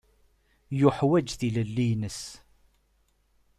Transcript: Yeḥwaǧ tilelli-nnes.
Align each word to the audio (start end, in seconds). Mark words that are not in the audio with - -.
Yeḥwaǧ 0.79 1.27
tilelli-nnes. 1.39 2.21